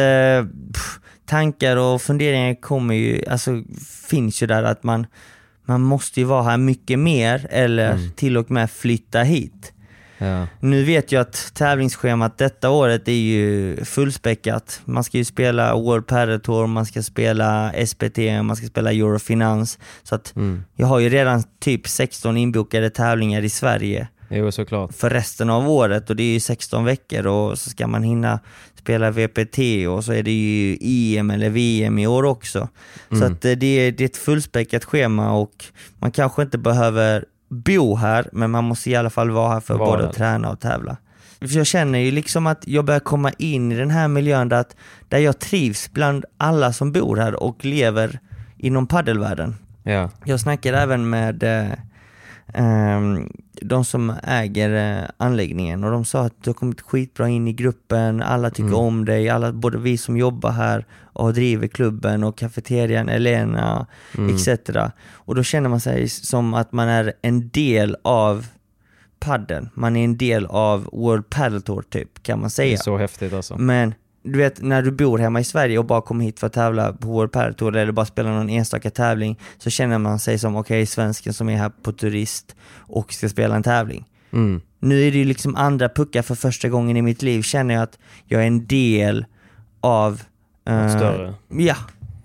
[0.73, 3.63] pff, tankar och funderingar kommer ju, alltså
[4.09, 5.07] finns ju där att man,
[5.65, 9.73] man måste ju vara här mycket mer eller till och med flytta hit.
[10.17, 10.47] Ja.
[10.59, 14.81] Nu vet jag att tävlingsschemat detta året är ju fullspäckat.
[14.85, 19.79] Man ska ju spela World Padel Tour, man ska spela SPT, man ska spela Eurofinans.
[20.03, 20.63] Så att Mm.
[20.75, 24.93] jag har ju redan typ 16 inbokade tävlingar i Sverige Jo, såklart.
[24.93, 28.39] för resten av året och det är ju 16 veckor och så ska man hinna
[28.81, 29.57] spela VPT
[29.89, 32.69] och så är det ju EM eller VM i år också.
[33.09, 33.33] Så Mm.
[33.33, 35.65] att eh, det är, det är ett fullspäckat schema och
[35.99, 39.77] man kanske inte behöver bo här men man måste i alla fall vara här för
[39.77, 40.97] Vara både att träna och tävla.
[41.39, 44.57] För jag känner ju liksom att jag börjar komma in i den här miljön där,
[44.57, 44.75] att,
[45.09, 48.19] där jag trivs bland alla som bor här och lever
[48.57, 49.55] inom paddelvärlden.
[49.83, 50.09] Ja.
[50.25, 51.65] Jag snackade även med eh,
[53.61, 57.53] de som äger eh, anläggningen och de sa att du har kommit skitbra in i
[57.53, 58.73] gruppen, alla tycker Mm.
[58.79, 63.87] om dig, alla, både vi som jobbar här och driver klubben och kafeterian, Elena
[64.17, 64.35] Mm.
[64.35, 64.49] etc.
[65.11, 68.47] Och då känner man sig som att man är en del av
[69.19, 72.77] padden, man är en del av World Padel Tour typ, kan man Det är säga.
[72.77, 73.57] så häftigt alltså.
[73.57, 76.53] Men du vet, när du bor hemma i Sverige och bara kommer hit för att
[76.53, 80.39] tävla på World Padel Tour eller bara spela någon enstaka tävling så känner man sig
[80.39, 84.05] som, okej, svensken som är här på turist och ska spela en tävling.
[84.33, 84.61] Mm.
[84.79, 87.83] Nu är det ju liksom andra puckar för första gången i mitt liv, känner jag
[87.83, 89.25] att jag är en del
[89.81, 90.21] av...
[90.65, 91.33] Något större.
[91.47, 91.75] Ja.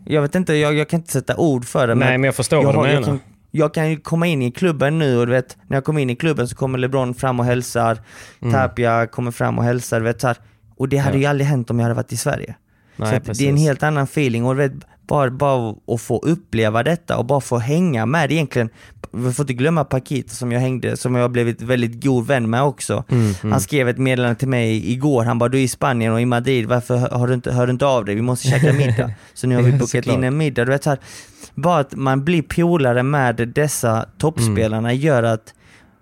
[0.04, 1.94] Jag vet inte, jag, jag kan inte sätta ord för det.
[1.94, 3.06] Nej, men jag förstår vad du har- jag menar.
[3.06, 6.00] kan, jag kan ju komma in i klubben nu och du vet, när jag kommer
[6.00, 7.98] in i klubben så kommer LeBron fram och hälsar,
[8.52, 10.36] Tapia kommer fram och hälsar, du vet så här.
[10.76, 11.22] Och det hade Mm.
[11.22, 11.26] Ja.
[11.26, 12.54] ju aldrig hänt om jag hade varit i Sverige.
[12.96, 14.72] Nej, så det är en helt annan feeling och vet,
[15.08, 18.68] bara, bara att få uppleva detta och bara få hänga med egentligen.
[19.12, 22.50] Vi får inte glömma Paquito som jag hängde, som jag har blivit väldigt god vän
[22.50, 23.04] med också.
[23.08, 26.20] Mm, Han skrev ett meddelande till mig igår, han bara du är i Spanien och
[26.20, 28.14] i Madrid, varför har du inte, hör du inte av dig?
[28.14, 29.10] Vi måste käka middag.
[29.34, 30.64] Så nu har vi bokat in en middag.
[30.64, 30.98] Du vet, så här,
[31.54, 35.00] bara att man blir polare med dessa toppspelarna Mm.
[35.00, 35.54] gör att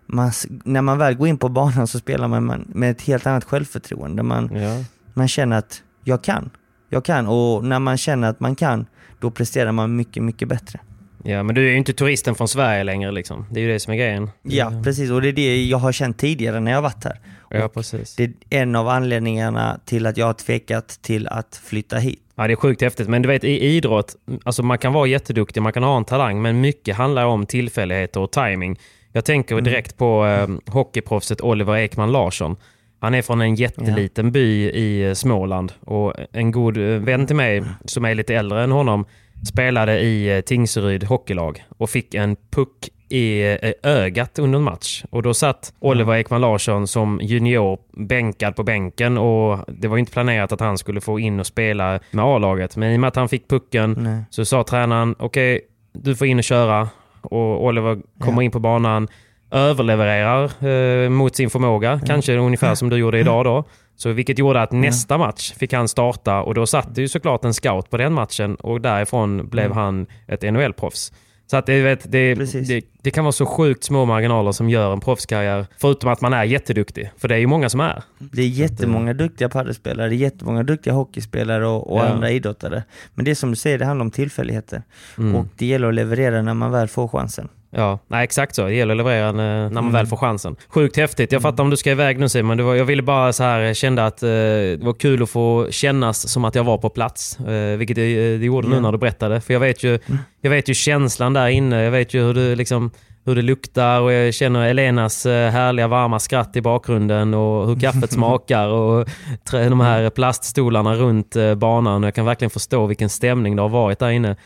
[0.07, 0.33] man,
[0.65, 4.23] när man väl går in på banan så spelar man med ett helt annat självförtroende.
[4.23, 4.85] Man, Ja.
[5.15, 6.51] man känner att jag kan.
[6.91, 8.87] Jag kan och när man känner att man kan,
[9.21, 10.81] då presterar man mycket, mycket bättre.
[11.23, 13.47] ja, men du är ju inte turisten från Sverige längre liksom.
[13.51, 14.31] Det är ju det som är grejen.
[14.43, 15.11] Ja, precis.
[15.11, 17.21] Och det är det jag har känt tidigare när jag har varit här.
[17.51, 18.17] Ja, precis.
[18.17, 22.21] Det är en av anledningarna till att jag har tvekat till att flytta hit.
[22.35, 23.09] Ja, det är sjukt häftigt.
[23.09, 26.43] Men du vet, i idrott, alltså man kan vara jätteduktig, man kan ha en talang,
[26.43, 28.79] men mycket handlar om tillfälligheter och timing.
[29.17, 32.57] Jag tänker direkt på eh, hockeyproffset Oliver Ekman Larsson.
[33.01, 37.37] Han är från en jätteliten by i eh, Småland och en god eh, vän till
[37.37, 39.05] mig som är lite äldre än honom
[39.49, 43.43] spelade i eh, Tingsryd hockeylag och fick en puck i
[43.83, 45.05] ögat under en match.
[45.11, 50.13] Och då satt Oliver Ekman Larsson som junior bänkad på bänken och det var inte
[50.13, 52.77] planerat att han skulle få in och spela med A-laget.
[52.77, 54.25] Men i och med att han fick pucken Nej.
[54.31, 55.61] så sa tränaren okej,
[55.93, 56.89] du får in och köra.
[57.25, 59.09] Och Oliver kommer in på banan,
[59.51, 62.01] överlevererar eh, mot sin förmåga.
[62.07, 63.65] Kanske ungefär som du gjorde idag då.
[63.97, 67.45] Så vilket gjorde att nästa match fick han starta och då satt det ju såklart
[67.45, 71.13] en scout på den matchen och därifrån blev han ett NHL-proffs.
[71.47, 74.93] Så att det, vet, det, det, det kan vara så sjukt små marginaler som gör
[74.93, 75.67] en proffskarriär.
[75.79, 77.11] Förutom att man är jätteduktig.
[77.19, 78.03] För det är ju många som är.
[78.19, 82.05] Det är jättemånga duktiga paddelspelare, det är jättemånga duktiga hockeyspelare och, och Ja.
[82.05, 82.83] andra idrottare.
[83.15, 84.83] Men det är som du säger, det handlar om tillfälligheter.
[85.19, 85.37] Mm.
[85.37, 87.49] Och det gäller att leverera när man väl får chansen.
[87.77, 88.65] Ja, nej, exakt så.
[88.65, 90.57] Det gäller att leverera när när man väl får chansen.
[90.69, 91.33] Sjukt häftigt.
[91.33, 92.57] Jag fattar om du ska iväg nu Simon.
[92.57, 95.31] Det var, jag ville bara så här, jag kände att eh, det var kul att
[95.31, 97.39] få kännas som att jag var på plats.
[97.41, 98.81] Eh, vilket det, det gjorde nu Ja.
[98.81, 99.41] när du berättade.
[99.41, 99.99] För jag vet, ju,
[100.41, 101.83] jag vet ju känslan där inne.
[101.83, 102.91] Jag vet ju hur du liksom
[103.25, 107.81] hur det luktar och jag känner Elenas eh, härliga varma skratt i bakgrunden och hur
[107.81, 109.09] kaffet smakar och
[109.51, 112.03] de här plaststolarna runt eh, banan.
[112.03, 114.37] Jag kan verkligen förstå vilken stämning det har varit där inne.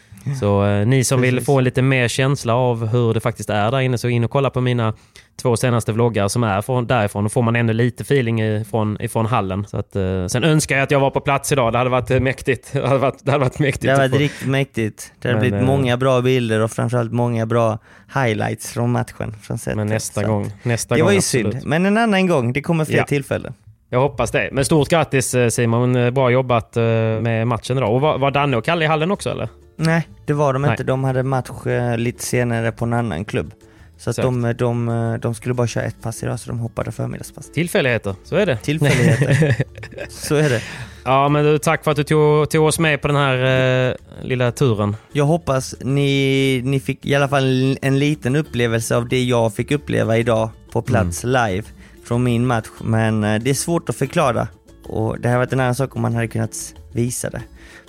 [0.40, 3.80] Så eh, ni som vill få lite mer känsla av hur det faktiskt är där
[3.80, 4.94] inne så in och kolla på mina
[5.42, 7.24] två senaste vloggar som är från, därifrån.
[7.24, 9.66] Då får man ännu lite feeling ifrån, ifrån hallen.
[9.66, 11.72] Så att, eh, sen önskar jag att jag var på plats idag.
[11.72, 12.72] Det hade varit eh, mäktigt.
[12.78, 13.82] Det hade varit, det hade varit mäktigt.
[13.82, 15.12] Det hade varit riktigt mäktigt.
[15.18, 17.78] Det hade men, blivit många bra bilder och framförallt många bra
[18.14, 19.34] highlights från matchen.
[19.42, 20.26] Från men nästa så.
[20.26, 20.52] gång.
[20.62, 21.52] Nästa det gång, var ju absolut.
[21.52, 21.66] synd.
[21.66, 22.52] Men en annan gång.
[22.52, 23.04] Det kommer fler ja.
[23.04, 23.54] tillfällen.
[23.90, 24.48] Jag hoppas det.
[24.52, 26.14] Men stort grattis Simon.
[26.14, 27.94] Bra jobbat med matchen idag.
[27.94, 29.48] Och var, var Danne och Kalle i hallen också eller?
[29.76, 30.70] Nej, det var de Nej.
[30.70, 30.84] inte.
[30.84, 33.52] De hade match eh, lite senare på en annan klubb.
[33.98, 37.50] Så att de, de, de, skulle bara köra ett pass idag, så de hoppade förmiddagspass.
[37.50, 38.56] Tillfälligheter, så är det.
[38.56, 39.64] Tillfälligheter.
[40.08, 40.62] så är det.
[41.04, 43.94] Ja, men du, tack för att du tog, tog oss med på den här eh,
[44.22, 44.96] lilla turen.
[45.12, 49.70] Jag hoppas ni, ni fick i alla fall en liten upplevelse av det jag fick
[49.70, 51.46] uppleva idag på plats mm.
[51.46, 51.68] live
[52.04, 52.68] från min match.
[52.84, 54.48] Men eh, det är svårt att förklara
[54.88, 57.42] och det hade varit en annan sak om man hade kunnat visa det.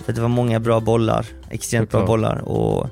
[0.04, 2.90] För det var många bra bollar, extremt bra bollar och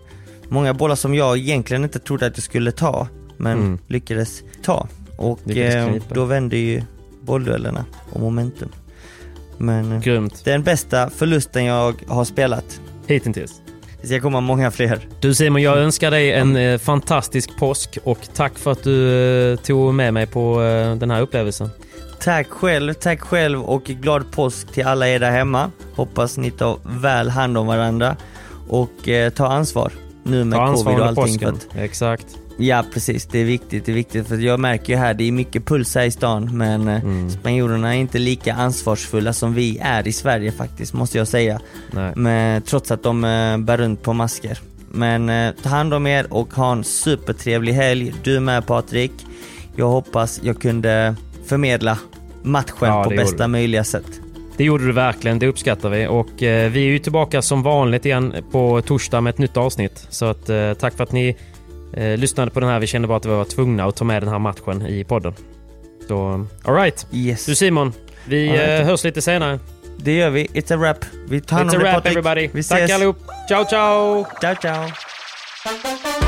[0.49, 3.79] många bollar som jag egentligen inte trodde att jag skulle ta, men mm.
[3.87, 4.89] lyckades ta.
[5.17, 6.83] Och eh, då vände ju
[7.21, 8.69] bollduellerna och momentum.
[9.59, 10.45] Men eh, Grymt.
[10.45, 12.81] den bästa förlusten jag har spelat.
[13.07, 13.63] Hittills.
[14.01, 15.01] Det ska komma många fler.
[15.21, 19.95] Du Simon, jag önskar dig en eh, fantastisk påsk och tack för att du tog
[19.95, 20.59] med mig på
[21.01, 21.71] den här upplevelsen.
[22.21, 25.71] Tack själv, tack själv och glad påsk till alla er där hemma.
[25.95, 28.17] Hoppas ni tar väl hand om varandra
[28.69, 29.93] och eh, ta ansvar
[30.29, 31.39] nu med covid och allting.
[31.39, 32.27] För att, Exakt.
[32.61, 33.87] Ja precis, det är viktigt.
[33.87, 36.59] Det är viktigt för jag märker ju här, det är mycket puls här i stan
[36.59, 37.31] men eh, mm.
[37.31, 41.61] spanjorerna är inte lika ansvarsfulla som vi är i Sverige faktiskt, måste jag säga.
[42.15, 44.59] Men, trots att de eh, bär runt på masker.
[44.91, 48.15] Men eh, ta hand om er och ha en supertrevlig helg.
[48.23, 49.13] Du med Patrik.
[49.77, 51.15] Jag hoppas jag kunde
[51.47, 51.99] förmedla
[52.43, 54.21] matchen ja, på bästa möjliga sätt.
[54.59, 56.07] Det gjorde du verkligen, det uppskattar vi.
[56.07, 60.07] Och eh, vi är ju tillbaka som vanligt igen på torsdag med ett nytt avsnitt.
[60.11, 61.37] Så att, eh, tack för att ni
[61.93, 62.81] eh, lyssnade på den här.
[62.81, 65.35] Vi kände bara att vi var tvungna att ta med den här matchen i podden.
[66.09, 67.07] Så, alright.
[67.13, 67.47] Yes.
[67.47, 67.93] Du Simon,
[68.25, 68.87] vi right.
[68.87, 69.59] Hörs lite senare.
[69.97, 70.47] Det gör vi.
[70.47, 71.05] It's a wrap.
[71.29, 72.49] Vi tar It's a wrap everybody.
[72.53, 73.17] Vi Tack allihop.
[73.49, 74.27] Ciao, ciao!
[74.41, 76.28] Ciao, ciao!